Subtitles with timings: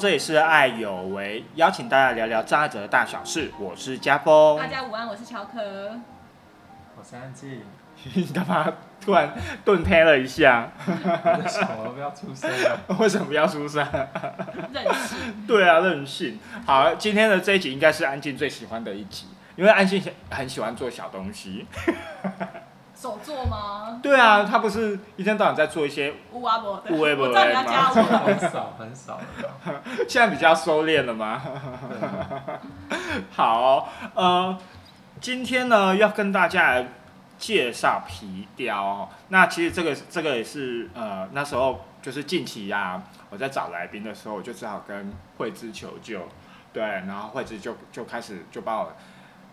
[0.00, 3.52] 这里是爱有为，邀请大家聊聊张爱哲的大小事。
[3.58, 4.58] 我是家峰。
[4.58, 5.60] 大家午安，我是乔可。
[6.96, 7.60] 我是安静。
[8.14, 9.32] 你干嘛突然
[9.64, 10.72] 顿胎了一下？
[10.88, 12.80] 为什么不要出声啊？
[12.98, 13.86] 为什么不要出声？
[14.72, 15.46] 任性。
[15.46, 16.40] 对啊，任性。
[16.66, 21.66] 好，今天的这一集应该是安静最喜欢的一集，因为安静很喜欢做小东西。
[23.00, 23.98] 手做吗？
[24.02, 26.94] 对啊，他不是一天到晚在做一些乌阿伯的。
[26.94, 27.94] 乌龟伯我知道你要加我。
[27.94, 29.82] 很少很少了。
[30.06, 31.40] 现在比较收敛了吗？
[33.32, 34.58] 好，呃，
[35.18, 36.88] 今天呢要跟大家来
[37.38, 39.08] 介绍皮雕哦。
[39.28, 46.20] 那其实这个这个也是呃那时候就是近期呀、我在找来宾的时候，我就只好跟慧芝求救，
[46.70, 48.92] 对，然后慧芝就就开始就把我。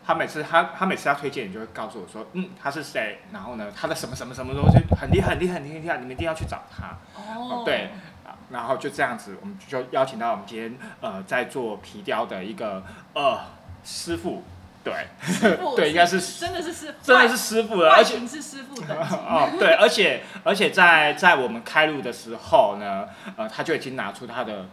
[0.07, 3.19] 他每次他他每次要推荐，你就会告诉我说，嗯，他是谁？
[3.33, 6.97] 然后呢，他的什么什么什么东西很厉害，很厉害，很厉害，你们一定要去找他。
[7.13, 7.63] 哦。
[7.65, 7.89] 对，
[8.25, 12.81] 啊然后就这样子，我们就邀请到我们今天呃在做皮雕的一个
[13.13, 13.37] 呃
[13.83, 14.43] 师傅，
[14.87, 19.15] 对，对，应该是真的是师，真的是师傅了，而且是师傅等级。
[19.27, 24.65] 哦对，而且而且在在我们开路的时候呢，呃，他就已经拿出他的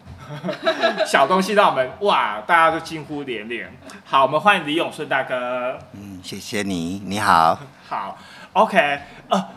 [1.06, 3.73] 小东西让我们哇，大家都惊呼连连。
[4.05, 5.79] 好，我们欢迎李永顺大哥。
[5.93, 7.59] 嗯，谢谢你，你好。
[7.89, 8.19] 好
[8.55, 9.49] ，OK，呃，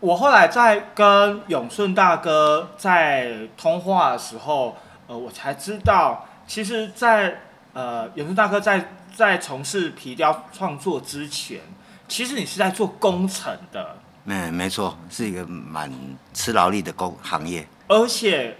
[0.00, 7.40] 我后来在跟永顺大哥在通话的时候，呃，我才知道，其实在，
[7.78, 11.60] 呃永顺大哥在在从事皮雕创作之前，
[12.08, 15.88] 其实你是在做工程的，嗯，没错，是一个蛮
[16.34, 17.68] 吃劳力的工行业。
[17.86, 18.56] 而且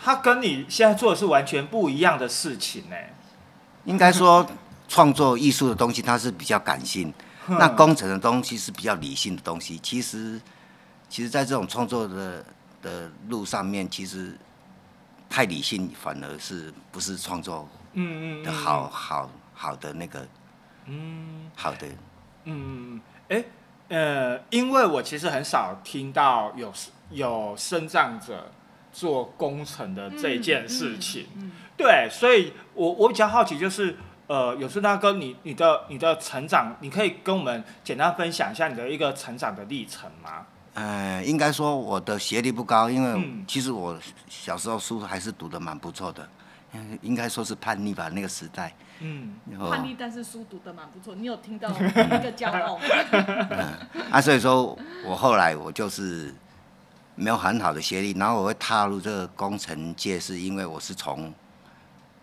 [0.00, 2.96] 他跟你现在做的是完全不一样的事情呢。
[3.86, 4.46] 应该说，
[4.88, 7.12] 创作艺术的东西它是比较感性，
[7.48, 9.76] 那工程的东西是比较理性的东西。
[9.82, 10.40] 其实，
[11.08, 12.44] 其实，在这种创作的
[12.80, 14.38] 的路上面，其实
[15.28, 20.26] 太理性反而是不是创作嗯嗯的好好好的那个
[20.86, 21.50] 嗯。
[21.56, 21.86] 好的。
[22.44, 23.44] 嗯，哎，
[23.88, 26.72] 呃，因为我其实很少听到有
[27.10, 28.50] 有生长者
[28.92, 31.52] 做工程的这件事情，嗯。
[31.76, 33.96] 对，所以我我比较好奇就是，
[34.26, 40.46] 呃，有顺大哥，你你的你的成长，你可以跟我们简单分享一下你的一个成长的历程吗？
[40.74, 46.28] 呃，应该说我的学历不高，因为嗯其实我小时候书还是读的蛮不错的，嗯
[47.02, 48.72] 应该说是叛逆吧，那个时代。
[49.00, 51.14] 嗯，哦叛逆，但是书读的蛮不错。
[51.14, 52.84] 你有听到 那个骄傲吗？
[54.10, 56.34] 啊，所以说我后来我就是
[57.16, 61.32] 没有很好的学历，然后我会踏入这个工程界，是因为我是从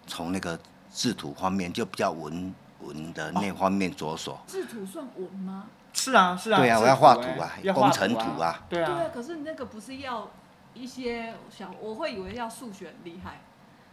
[0.05, 0.57] 从那个
[0.93, 4.39] 制图方面就比较文文的那方面着手。
[4.47, 5.65] 制图算文吗？
[5.93, 8.63] 是啊是啊，对啊，制我要画图图啊工程图啊。
[8.69, 10.29] 对啊对啊，，可是那个不是要
[10.75, 13.41] 一些小，我会以为要数学很厉害。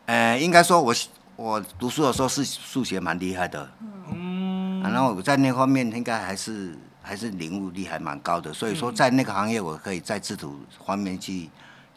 [0.07, 0.95] 呃，应该说我
[1.37, 3.69] 我读书的时候是数学蛮厉害的，
[4.13, 11.49] 嗯，啊然后我在那方面应该还是还是领悟力还蛮高的，所以说嗯在那个行业我可以在制图方面去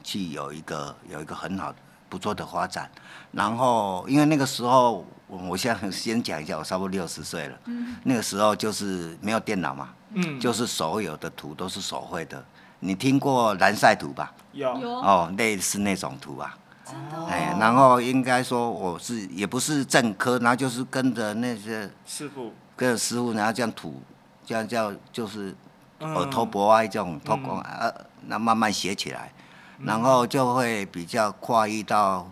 [0.04, 1.74] 去有一个有一个很好
[2.08, 2.90] 不错的发展。
[3.32, 7.58] 然后因为那个时候我我现在先讲一下，我差不多六十岁了，
[8.04, 12.44] 那个时候就是没有电脑嘛，嗯，就是所有的图都是手绘的。
[12.80, 14.34] 你听过蓝晒图吧？
[14.54, 16.58] 有有哦，类似那种图啊。
[17.28, 24.02] 哎，然后应该说我是也不是正科，然后就是跟着那些师傅，跟着师傅，然后这样吐，
[24.46, 25.56] 这样叫就是
[26.00, 26.14] 嗯。
[26.16, 27.94] 耳头博啊这种托光啊，
[28.28, 29.32] 那慢慢写起来，
[29.80, 32.30] 然后就会比较跨越到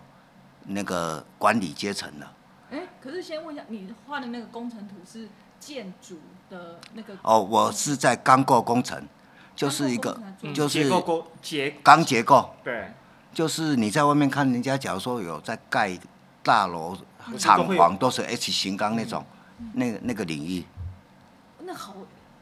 [0.68, 2.32] 那个管理阶层了。
[2.72, 5.28] 哎，可是先问一下，你画的那个工程图是
[5.60, 6.20] 建筑
[6.50, 7.16] 的那个？
[7.24, 9.08] 哦，我是在钢构工程，
[9.56, 10.20] 就是一个
[10.54, 12.92] 就是结构构结钢结构，对，
[13.36, 15.92] 就是你在外面看人家，假如说有在盖
[16.42, 16.98] 大楼
[17.38, 19.26] 厂房，都是 H 型钢那种，
[19.74, 20.64] 那个那个领域。
[21.60, 21.94] 那好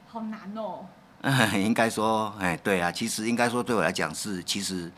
[0.08, 0.86] 好难哦。
[1.58, 4.92] 应该说，哎，对啊，其实应该说对我来讲是，其实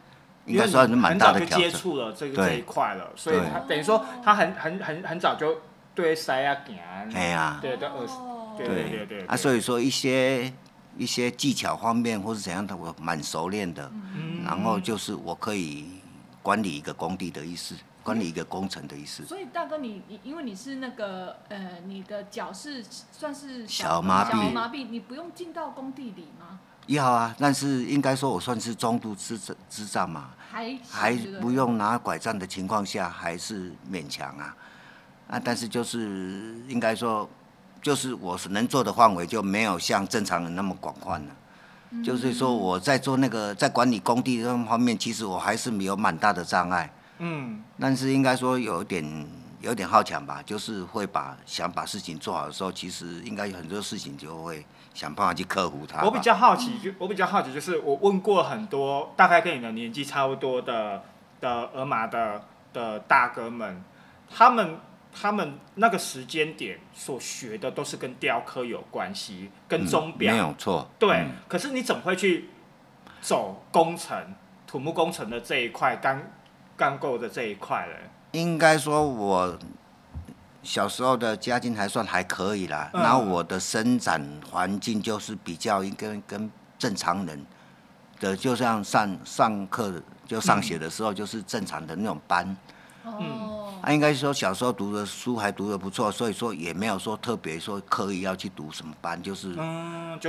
[0.46, 1.60] 应该算是蛮大的挑战。
[1.60, 2.48] 接触了这个对。
[2.48, 5.62] 这一块了，所以他等于说他很很很很早就
[5.94, 6.76] 对塞啊行，
[7.14, 8.68] 哎呀，对对二哦对。
[8.68, 9.26] 对对对。
[9.28, 10.52] 啊，所以说一些
[10.98, 13.92] 一些技巧方面或是怎样的，我蛮熟练的。
[13.94, 15.86] 嗯然后就是我可以
[16.44, 17.76] 管理一个工地的意思。
[18.04, 19.26] 管理一个工程的意思。
[19.26, 26.60] 所以大哥你，你因为你是那个呃，你的脚是算是小麻痹小麻痹，你不用进到工地里吗？
[26.86, 34.56] 要啊，但是应该说我算是中度智智智障嘛，还还不用拿拐杖的情况下，还是勉强啊。
[35.28, 37.28] 啊，但是就是应该说，
[37.86, 42.04] 就是我是能做的范围就没有像正常人那么广泛了。
[42.04, 46.92] 就是说我在做那个在管理工地这方面，其实我还是有蛮大的障碍。
[47.20, 49.28] 嗯，但是应该说有点
[49.62, 54.66] 有点好强吧，就是会把想把事情做好的时候，其实应该有很多事情就会
[54.96, 56.04] 想办法去克服它。
[56.04, 61.04] 我比较好奇，就我比较好奇，就是我问过很多大概跟你的年纪差不多的
[61.40, 62.42] 的俄马的
[62.74, 63.84] 的大哥们，
[64.36, 64.80] 他们
[65.18, 70.92] 他们那个时间点所学的都是跟雕刻有关系，跟钟表、嗯没有错。
[71.00, 72.50] 对，嗯可是你怎么会去
[73.22, 74.36] 走工程、
[74.68, 76.22] 土木工程的这一块、钢
[76.76, 78.10] 钢构的这一块嘞？
[78.34, 79.58] 应该说我
[80.62, 84.22] 小时候的家境还算还可以啦，嗯然后我的生长
[84.52, 87.46] 环境就是比较跟跟正常人
[88.20, 92.58] 的，就像上上课就上学的时候就是正常的那种班。
[93.04, 93.45] 哦，
[93.86, 99.50] 啊，应该说小时候读的书还读的不错，所以说也没有说特别说刻意要去读什么班，就是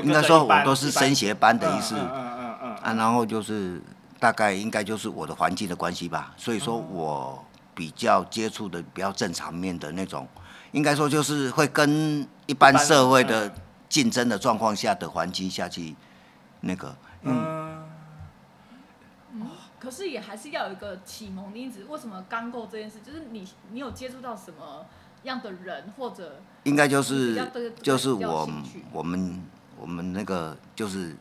[0.03, 1.95] 应该说我都是升学班的意思。
[1.95, 3.81] 嗯嗯嗯嗯啊，然后就是
[4.21, 6.61] 大概应该就是我的环境的关系吧，所以哦。
[6.61, 7.45] 说我
[7.75, 10.29] 比较接触的比较正常面的那种，
[10.73, 13.53] 应该说就是会跟一般社会的嗯
[13.89, 15.97] 竞争的状况下的环境下去
[16.61, 17.56] 那个，嗯嗯，
[19.87, 21.85] 可是也还是要有一个启蒙的因子。
[21.89, 24.85] 为什么钢构这件事，就是你你有接触到什么
[25.23, 27.41] 样的人，或者应该就是
[27.81, 28.51] 就是我
[28.91, 29.41] 我们
[29.79, 31.15] 我们那个就是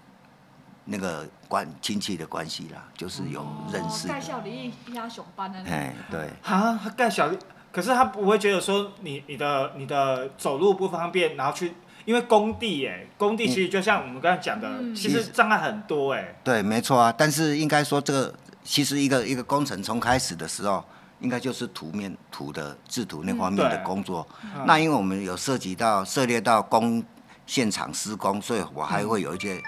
[0.85, 6.19] 那个关亲戚的关系啦，就是有认识哦盖的，校里一家熊班的那种哎，对。
[6.41, 7.29] 啊，他盖小，
[7.71, 11.75] 可是他不会觉得说你你的你的走路不方便，然后去，
[12.05, 17.13] 因为工地哎，工地其实就像我们刚才讲的，嗯其实障碍很多哎，对，没错啊。
[17.15, 18.33] 但是应该说，这个
[18.65, 20.83] 其实一个一个工程从开始的时候，
[21.21, 24.27] 应该就是图面图的制图那方面的工作。
[24.43, 27.01] 嗯那因为我们有涉及到涉猎到工
[27.45, 29.61] 现场施工，所以我还会有一些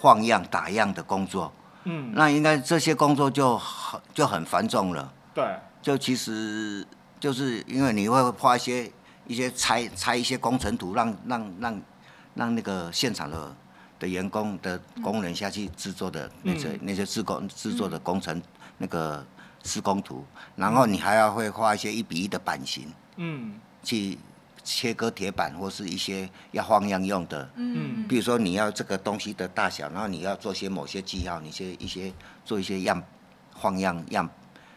[0.00, 1.52] 放样打样的工作。
[1.84, 5.12] 嗯，那应该这些工作就很就很繁重了。
[5.34, 5.44] 对，
[5.82, 6.86] 就其实
[7.20, 8.90] 就是因为你会画一些
[9.26, 11.82] 一些拆拆一些工程图，让让让
[12.34, 13.54] 让那个现场的
[14.02, 18.42] 的员工的工人下去制作的那些、嗯那些制工制作的工程、
[18.78, 19.24] 那个
[19.62, 20.26] 施工图，
[20.56, 23.54] 然后你还要会画一些一比一的版型，嗯
[23.84, 24.18] 去
[24.64, 27.48] 切割铁板或是一些要放样用的。
[27.54, 32.12] 嗯比如说你要这个东西的大小，然后你要做些某些记号，你些一些
[32.44, 33.00] 做一些样
[33.54, 34.28] 放样样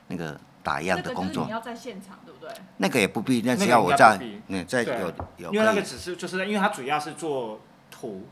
[0.07, 1.51] 那个打样的工作你。
[1.51, 2.49] 要在现场，对不对？
[2.77, 4.19] 那个也不必，那只要我在
[4.49, 8.27] 嗯，在有有因为那个只是就是因为它主要是做图，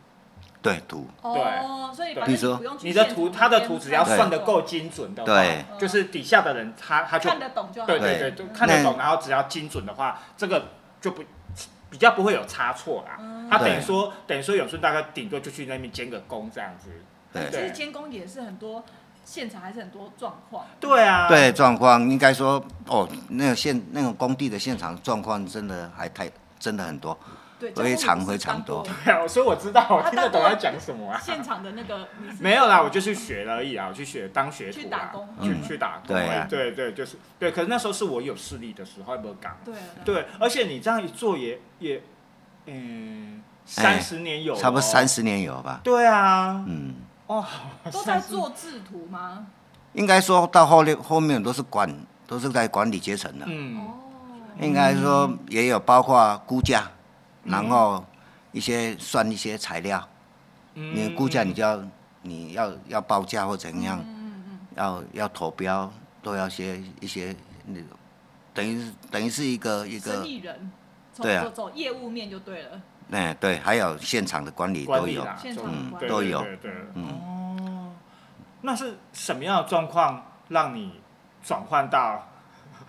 [0.63, 5.65] 对图，哦，所以对反比如说不用去你的图现场那边它的图只要算的够精准的话，对。
[5.77, 7.85] 就是底下的人他他就看得懂就好。
[7.87, 10.69] 对对对，就看得懂，然后只要精准的话，这个
[11.01, 11.21] 就不
[11.89, 13.17] 比较不会有差错啦。
[13.19, 13.49] 嗯。
[13.49, 13.81] 他等于对。
[13.81, 16.89] 说等于说永顺大概顶多就去那边监个工这样子。
[17.33, 17.51] 对。
[17.51, 18.85] 其实监工也是很多
[19.25, 20.65] 现场还是很多状况。
[20.79, 27.17] 对啊，对状况，应该说哦，那个现那种工地的现场状况真的还太真的很多，
[27.71, 31.19] 对，非常非常多对啊，所以我知道，我他听得懂他讲什么啊。
[31.23, 32.07] 现场的那个
[32.39, 36.45] 没有啦，我就去学了而已啊，我去学当学徒啦，去打工去嗯去打工对。
[36.49, 37.51] 对对，就是对。
[37.51, 39.55] 可是那时候是我有视力的时候，有没有讲？
[39.63, 42.01] 对啊对，而且你这样一做也也，
[42.65, 45.07] 嗯，三十年有、哦，差不多三。
[45.07, 46.95] 十年有吧，对啊，嗯，
[47.27, 47.45] 哦，
[47.91, 49.45] 都在做制图吗？
[49.93, 51.87] 应该说到后面后面都是管
[52.25, 53.93] 都是在管理阶层的，嗯，哦，
[54.59, 56.91] 应该说也有包括估价，嗯
[57.43, 58.03] 然后
[58.51, 60.07] 一些算一些材料，
[60.75, 61.83] 嗯你估价你就要
[62.21, 64.03] 你要要报价或怎样，
[64.75, 67.35] 要要投标，都要些一些
[67.65, 67.89] 那种，
[68.53, 70.71] 等于是等于是一个一个，生个，意人，
[71.11, 72.81] 走对啊走走业务面就对了。
[73.11, 75.27] 哎对，还有现场的管理都有，
[75.63, 77.07] 嗯都有对对对嗯。
[77.09, 77.91] 哦，
[78.61, 80.99] 那是什么样的状况让你
[81.43, 82.27] 转换到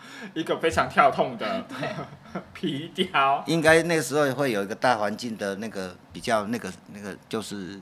[0.35, 1.67] 一个非常跳痛的
[2.53, 3.43] 皮雕？
[3.47, 7.81] 应该那个时候会有一个大环境的那个比较那个那个就是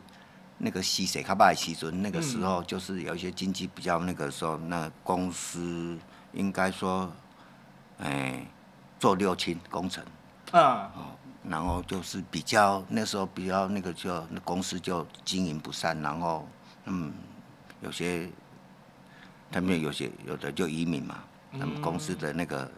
[0.58, 5.98] 那个西水卡巴的时阵，那个时候就是有一些经济比较那个时候，那公司
[6.32, 7.12] 应该说，
[7.98, 8.46] 哎，
[8.98, 10.04] 做六轻工程。
[10.52, 10.90] 嗯，
[11.48, 16.46] 然后就是比较那时候比较那个就那公司就经营不善，然后
[16.84, 17.12] 嗯，
[17.80, 18.28] 有些
[19.50, 21.24] 他们有些有的就移民嘛，
[21.58, 22.70] 他们公司的那个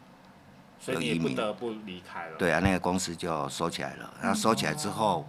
[0.80, 2.36] 所以你有移民也不得不离开了。
[2.36, 4.12] 对啊，那个公司就收起来了。
[4.20, 5.26] 然后收起来之后，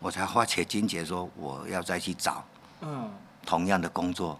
[0.00, 2.44] 我才花钱金钱说我要再去找
[2.80, 3.10] 嗯，
[3.44, 4.38] 同样的工作，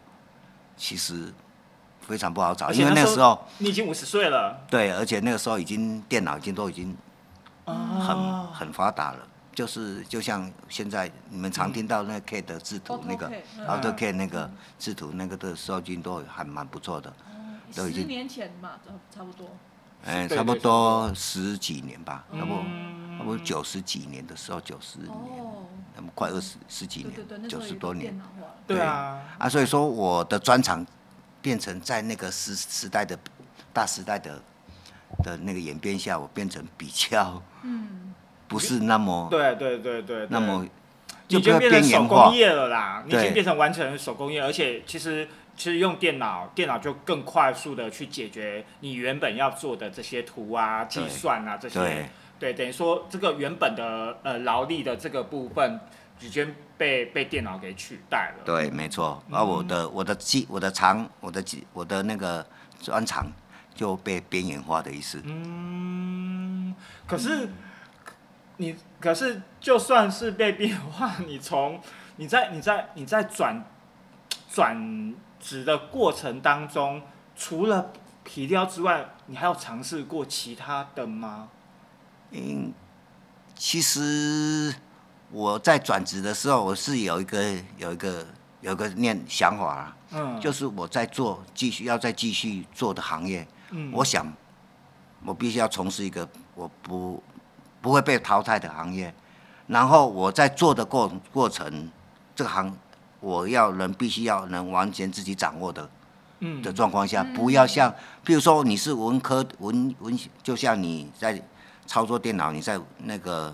[0.76, 1.32] 其实
[2.00, 6.96] 非常不好找，因为那那时候个时候你已经五十岁了，对，而且那个时候已经电脑已经都已经
[7.64, 9.26] 很、啊，很发达了。
[9.54, 13.32] 就是就像现在你们常听到那个 K 的制图那个
[13.66, 17.10] AutoCAD 那个制图那个的收金都还蛮不错的，
[17.74, 19.48] 都已经十年前嘛，差差不多。
[20.04, 22.54] 哎，差不多十几年吧，差不
[23.18, 25.64] 差不多九十几年的时候，九十年，哦，
[25.96, 28.16] 那么快二十十几年，九十多年。
[28.66, 30.86] 对啊，啊，所以说我的专长
[31.40, 33.18] 变成在那个时时代的
[33.72, 34.40] 大时代的
[35.24, 38.14] 的那个演变下，我变成比较嗯，
[38.46, 40.64] 不是那么对对对对，那么
[41.26, 52.08] 就比较变成手工，业了啦，你已经变成完成手工业，而且其实其实用电脑，电脑就更快速的去解决你原本要做的这些图啊、计算啊这些对，
[52.38, 55.80] 对，等于说这个原本的呃劳力的这个部分
[56.20, 58.44] 已经被被电脑给取代了。
[58.44, 59.22] 对，没错。
[59.32, 62.46] 而我的我的技我的长我的技我的那个
[62.82, 63.26] 专长
[63.74, 65.22] 就被边缘化的意思。
[65.24, 66.74] 嗯，
[67.06, 67.48] 可是
[68.58, 71.80] 你可是就算是被变化，你从
[72.16, 73.64] 你在你在你在转
[74.50, 75.14] 转
[75.46, 77.00] 职的过程当中，
[77.36, 77.92] 除了
[78.24, 81.48] 皮雕之外，你还有尝试过其他的吗？
[82.32, 82.72] 嗯，
[83.54, 84.74] 其实
[85.30, 87.40] 我在转职的时候，我是有一个
[87.76, 88.26] 有一个
[88.60, 94.26] 有一个念想法啊，嗯，就是我在做继续要再继续做的行业，嗯我想
[95.24, 97.22] 我必须要从事一个我不
[97.80, 99.14] 不会被淘汰的行业，
[99.68, 101.88] 然后我在做的过过程，
[102.34, 102.76] 这个行
[103.26, 105.90] 我要能必须要能完全自己掌握的
[106.38, 107.92] 嗯的状况下，不要像，
[108.22, 111.42] 比如说你是文科文文，就像你在
[111.86, 113.52] 操作电脑，你在那个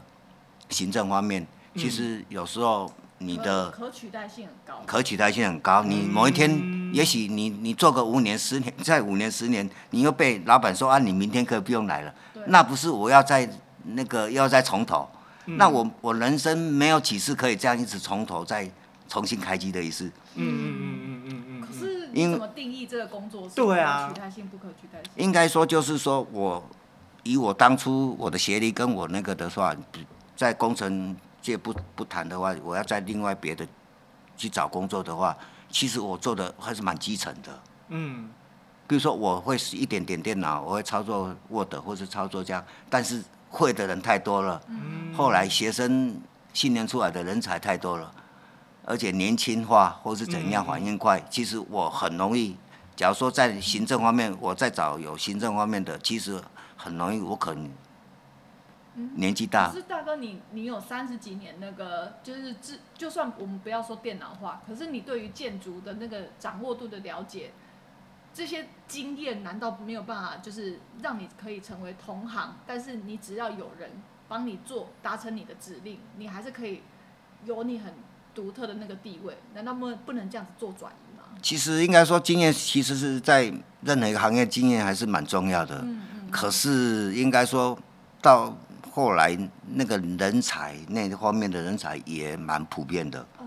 [0.68, 4.82] 行政方面，其实有时候你的可可取代性很高。
[4.84, 5.82] 可取代性很高。
[5.82, 6.50] 你某一天，
[6.92, 12.14] 也许你你做个五年、十年，再五年、十年，你又被老板说啊，你明天可以不用来了，
[12.48, 13.48] 那不是我要在
[13.84, 15.08] 那个要再从头？
[15.46, 18.70] 那我我人生没有几次可以这样一直从头再
[19.12, 20.06] 重新开机的意思。
[20.36, 25.12] 嗯嗯嗯嗯嗯嗯，可是因你怎么定义这个工作是对啊代性不可取代性？
[25.16, 26.64] 应该说就是说我
[27.22, 29.76] 以我当初我的学历跟我那个的话，
[30.34, 33.68] 在工程界不不谈的话，我要在另外别的
[34.34, 35.36] 去找工作的话，
[35.68, 37.60] 其实我做的还是蛮基层的。
[37.88, 38.30] 嗯
[38.88, 44.58] 比如说我会一点点电脑，我会操作 Word 或是操作这样，但是会的人太多了。
[45.14, 46.18] 后来学生
[46.54, 48.14] 训练出来的人才太多了，
[48.84, 52.56] 而且年轻化或是怎样反应快，其实我很容易。
[52.94, 56.40] 假如说在行政方面，我再找有行政方面的，其实
[56.76, 57.70] 很容易，我可能
[59.14, 67.52] 年纪大可，是大哥你，你有三十几年那个，就是自就算我们不要说电脑化，可是你对于建筑的那个掌握度的了解，
[68.34, 72.56] 这些经验难道没有办法，就是让你可以成为同行？
[72.66, 73.90] 但是你只要有人
[74.28, 76.82] 帮你做，达成你的指令，你还是可以
[77.44, 77.94] 有你很
[78.34, 79.36] 独特的那个地位。
[79.54, 81.24] 难道不不能这样子做转移吗？
[81.42, 85.78] 其实应该说经验，其实是在任何一个行业经验还是蛮重要的。
[85.78, 86.30] 嗯嗯。
[86.30, 87.78] 可是应该说
[88.20, 88.56] 到
[88.90, 89.36] 后来，
[89.74, 93.20] 那个人才那方面的人才也蛮普遍的。
[93.38, 93.44] 哦。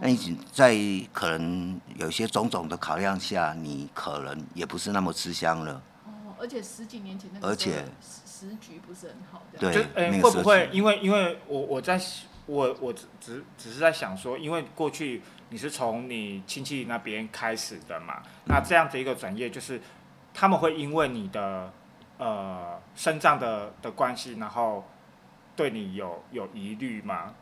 [0.00, 0.76] 那你在
[1.12, 5.80] 可能有些种种的考量下，你可能也不是那么吃香了。
[6.04, 9.80] 哦，而且十几年前那个而且时局不是很好，对就
[10.20, 11.96] 会不会因为因为我我在
[12.46, 19.80] 我我只只只是在想说，因为过去你是从你亲戚那边开始的嘛，那这样的一个转业，就是
[20.34, 21.72] 他们会因为你的
[22.18, 24.84] 呃身障的的关系，然后
[25.54, 27.34] 对你有有疑虑吗？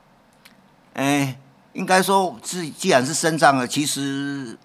[0.95, 1.39] 哎、
[1.73, 4.59] 应该说是既然是身障了，其实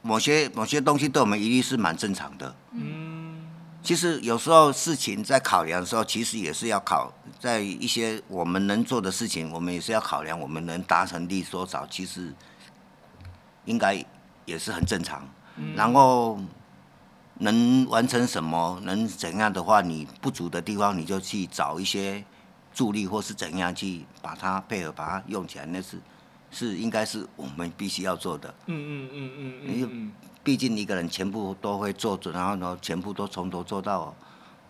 [0.00, 2.54] 某些某些东西对我们疑虑是蛮正常的。
[2.70, 3.05] 嗯
[3.86, 12.34] 其实有时候事情在考量的时候，其实也是要考在一些我们能做的事情，我们也是要考量我们能达成力多少，其实
[13.64, 14.04] 应该
[14.44, 15.24] 也是很正常。
[15.76, 16.36] 然后
[17.34, 22.24] 能完成什么，能怎样的话，你不足的地方，你就去找一些
[22.74, 26.00] 助力或是怎样去把它配合，把它用起来，那是
[26.50, 28.52] 是应该是我们必须要做的。
[28.66, 29.52] 嗯嗯嗯嗯
[29.92, 30.12] 嗯，
[30.46, 34.14] 毕竟一个人全部都会做准，然后呢，全部都从头做到，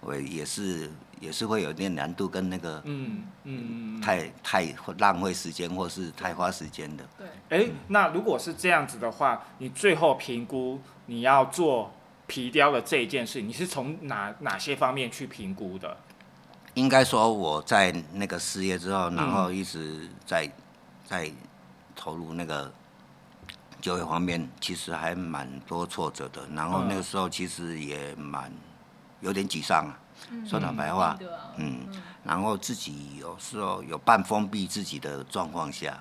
[0.00, 0.90] 我也是
[1.21, 7.04] 也是会有点难度跟那个嗯嗯嗯，太太浪费时间或是太花时间的。
[7.18, 7.61] 对。
[7.61, 11.92] 哎、那如果是这样子的话，你最后评估你要做
[12.26, 15.95] 皮雕的这一件事，你是从哪哪些方面去评估的？
[16.73, 20.50] 应该说我在那个失业之后，然嗯后一直在
[21.04, 21.30] 在
[21.95, 22.73] 投入那个
[23.80, 26.47] 就业方面，其实还蛮多挫折的。
[26.54, 28.52] 然后那个时候其实也蛮
[29.21, 29.92] 有点沮丧啊，
[30.47, 31.18] 说坦白话
[31.56, 31.87] 嗯，
[32.25, 35.99] 然后自己有时候有半封闭自己的状况下，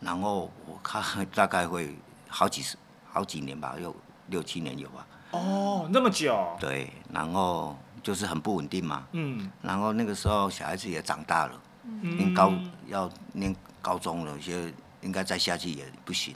[0.00, 1.02] 然后我看
[1.34, 1.96] 大概会
[2.28, 2.76] 好几十
[3.10, 3.94] 好几年吧，有
[4.28, 9.50] 六七年有吧，哦，那么久，对，然后就是很不稳定嘛，嗯。
[9.62, 11.60] 然后那个时候小孩子也长大了，
[12.02, 12.52] 念嗯，高
[12.86, 16.34] 要念高中了，有些应该再下去也不行，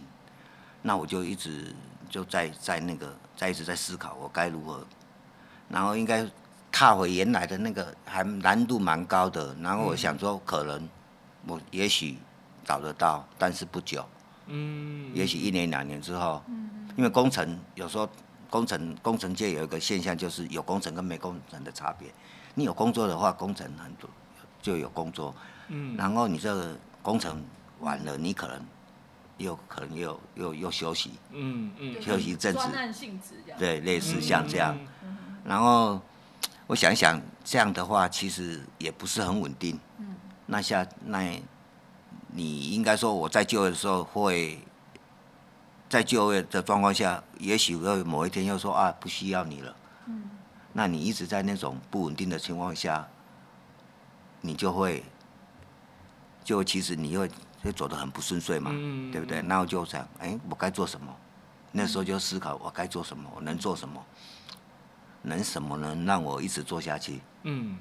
[0.82, 1.74] 那我就一直
[2.10, 4.84] 就在在那个在一直在思考我该如何，
[5.68, 6.28] 然后应该
[6.70, 10.88] 踏回原来的那个还难度蛮高的，然后我想说可能
[11.46, 12.18] 我也许
[12.64, 14.04] 找得到，但是不久，
[14.46, 16.68] 嗯，也许一年两年之后，嗯。
[16.94, 18.06] 因为工程有时候
[18.50, 22.12] 工程工程界有一个现象，就是有工程跟没工程的差别。
[22.54, 24.10] 你有工作的话，工程很多
[24.60, 25.34] 就有工作，
[25.68, 25.96] 嗯。
[25.96, 27.42] 然后你这个工程
[27.80, 28.62] 完了，你可能
[29.38, 33.58] 又可能又又又休息，嗯嗯休息一阵子专案性质这样。
[33.58, 34.76] 对，类似像这样。
[35.02, 36.00] 嗯然后
[36.68, 39.78] 我想一想，这样的话其实也不是很稳定。
[39.98, 40.14] 嗯
[40.46, 41.42] 那下那，
[42.28, 44.60] 你应该说我在就业的时候会，
[45.88, 49.76] 在就业的状况下，也许会某一天又说啊不需要你了。
[50.06, 50.30] 嗯
[50.74, 53.08] 那你一直在那种不稳定的情况下，
[54.40, 55.02] 你就会，
[56.44, 57.28] 就其实你会
[57.62, 59.40] 会走得很不顺遂嘛，嗯对不对？
[59.42, 61.14] 那我就想，哎，我该做什么？
[61.70, 64.04] 那时候就思考我该做什么，我能做什么，
[65.22, 67.20] 能什么能让我一直做下去？
[67.44, 67.78] 嗯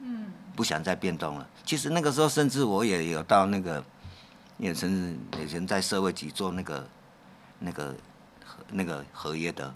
[0.00, 1.48] 嗯不想再变动了。
[1.64, 3.84] 其实那个时候，甚至我也有到那个，
[4.56, 4.90] 也甚
[5.32, 6.88] 至以前在社会局做那个
[7.58, 7.94] 那个
[8.44, 9.74] 合那个合约的，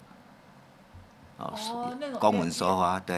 [1.37, 1.53] 哦，
[2.19, 3.17] 公文收发，对，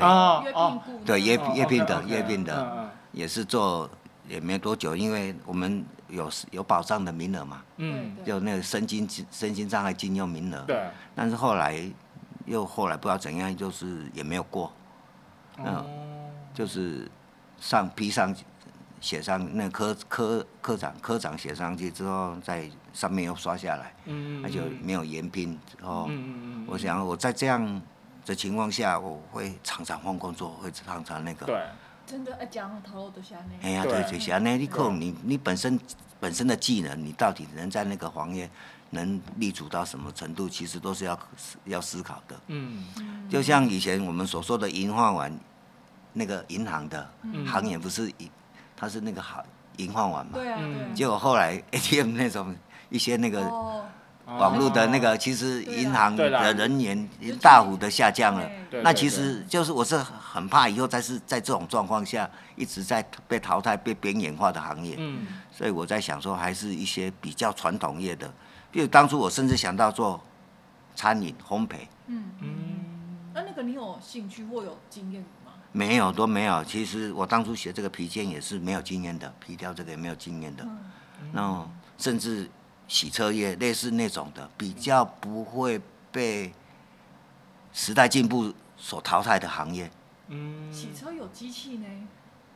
[1.06, 3.90] 对约哦约聘的约聘的嗯也是做
[4.28, 8.16] 也没多久，因为我们有有保障的名额嘛，嗯。
[8.18, 10.60] 对就那个身心身心障碍禁用名额。
[10.60, 11.80] 嗯，，对，但是后来
[12.46, 14.72] 又后来不知道怎样，就是也没有过，
[15.58, 15.86] 嗯哦，
[16.54, 17.10] 就是
[17.60, 18.36] 上批上
[19.02, 27.82] 写上那科科科长科长写上去之后，在上面又刷下来，嗯那就没有延聘之后，嗯嗯嗯，我想我在这样
[28.26, 31.46] 的情况下，我会常常换工作，会常常那个。
[31.46, 31.62] 对，
[32.06, 33.52] 真的哎，讲头路都下呢。
[33.62, 35.80] 哎呀，对对，就是安尼，你靠对你你本身
[36.20, 38.50] 本身的技能，你到底能在那个行业
[38.92, 41.20] 能立足到什么程度，其实都是要
[41.66, 42.40] 要思考的。
[42.48, 42.86] 嗯
[43.30, 45.40] 就像以前我们所说的银换碗，
[46.14, 48.30] 那个银行的嗯行业不是银，
[48.78, 49.44] 它是那个行
[49.78, 50.34] 银换碗嘛。
[50.36, 50.90] 对啊，嗯对啊。
[50.96, 52.56] 结果后来 ATM 那种
[52.90, 53.86] 一些那个哦，
[54.26, 57.10] 网络的那个，其实银行的人员
[57.40, 58.50] 大幅的下降了。
[58.84, 68.32] 那其实就是我是很怕以后再是在这种状况下一直在被淘汰、被边缘化的行业，嗯所以我在想说，还是一些比较传统业的，
[68.72, 70.22] 比如当初我甚至想到做
[70.96, 71.76] 餐饮烘焙，
[72.08, 72.42] 嗯嗯。
[72.42, 72.76] 嗯
[73.34, 75.52] 那那个你有兴趣或有经验吗？
[75.74, 76.64] 没有都没有。
[76.64, 80.64] 其实我当初学这个皮件也是没有经验的，皮雕这个也没有经验的。
[80.64, 80.80] 嗯
[81.32, 82.50] 那甚至
[82.88, 86.54] 洗车业类似那种的，比较不会被
[87.74, 89.90] 时代进步所淘汰的行业
[90.28, 91.88] 嗯，洗车有机器呢。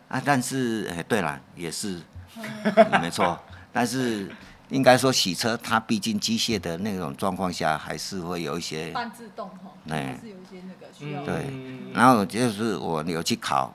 [0.08, 0.22] 啊。
[0.24, 2.02] 但是，哎，对了，也是
[2.36, 3.40] 嗯没错。
[3.72, 4.32] 但是
[4.70, 8.92] 应该说，洗车它毕竟机械的那种状况下，还是会有一些。
[8.92, 11.24] 半自动哈，哎还是有一些那个需要。
[11.24, 13.74] 对嗯然后就是我有去考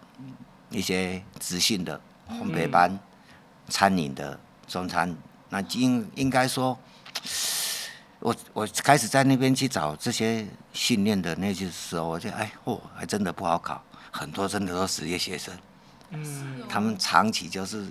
[0.70, 2.98] 一些职训的烘焙班、
[3.68, 5.14] 餐饮的中餐，
[5.48, 6.78] 那应应该说，
[8.20, 15.56] 我我开始在那边去找这些训练的那些时候，我就哎哦，还真的不好考，很多真的都是职业学生，
[16.10, 17.86] 嗯他们长期就是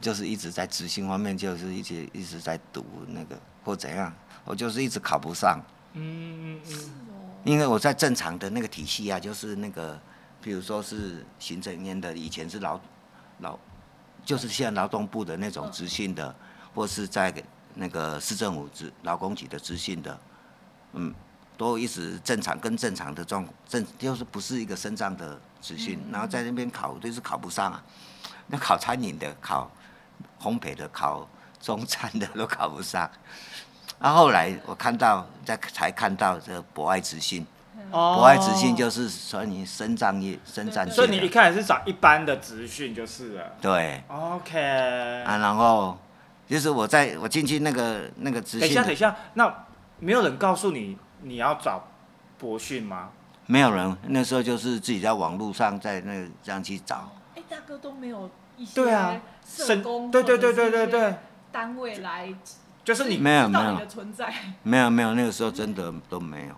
[0.00, 4.12] 就是一直在执行方面，就是一直一直在读那个或怎样，
[4.44, 5.60] 我就是一直考不上。
[5.94, 7.30] 嗯嗯是哦。
[7.44, 10.00] 因为我在正常的那个体系啊，就是那个，
[10.40, 12.80] 比如说是行政院的，以前是劳
[13.40, 13.58] 劳，
[14.24, 15.72] 就是现在劳动部的那种嗯。
[15.72, 16.34] 资讯的，
[16.74, 17.32] 或是在
[17.74, 20.20] 那个市政府职劳工局的资讯的，
[20.92, 21.14] 嗯，
[21.56, 27.82] 都一直正常跟正常的状正就是不是一个升上的资讯，然后在那边考就是考不上啊，
[28.46, 29.70] 那考餐饮的、考
[30.40, 31.26] 烘焙的、考
[31.60, 33.10] 中餐的 都考不上。
[33.98, 37.46] 然、后后来我看到，在才看到这博爱执信，哦
[37.92, 43.44] 博爱直信就是说你生长业、生长所以你一开始是找一般的直训就是了。
[43.60, 44.58] 对 OK，
[45.24, 45.96] 啊，然后
[46.48, 49.64] 就是我在我进去那个那个直信的，等一下，等一下，那
[49.98, 51.84] 没有人告诉你你要找
[52.38, 53.10] 博讯吗？
[53.46, 57.12] 没有人，那时候就是自己在网络上在那个这样去找。
[57.36, 61.14] 哎，大哥都没有一些对啊社工，对对对对对对，
[61.50, 62.32] 单位来
[62.84, 64.32] 就是你没有没有你的存在。
[64.62, 66.54] 没有没有，那个时候真的都没有，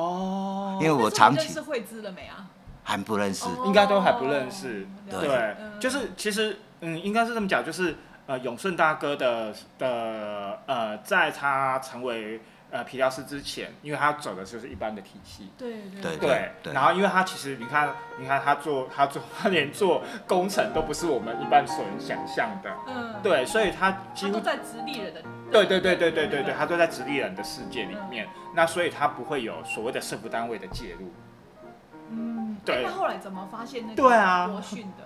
[0.00, 0.78] 哦。
[0.80, 2.46] 因为我长期认识慧芝了没啊？
[2.84, 3.46] 还不认识。
[3.46, 3.64] 哦。
[3.66, 4.86] 应该都还不认识。
[5.10, 5.56] 对。
[5.80, 15.50] 就是其实嗯，应该是这么讲，就是呃，永顺大哥的的呃，在他成为呃皮条师之前，因为他走的就是一般的体系。
[15.56, 16.16] 对对。
[16.16, 31.12] 对，对然后因为他其实你看，你看他做他做 他连做工程都不是我们一般所能想象的，嗯，对，所以他几乎他都在直立人的，对对对对对对对，他都在直立人的世界里面，那所以他不会有所谓的社服单位的介入。
[32.10, 35.04] 嗯，对哎那后来怎么发现那个对啊国训的？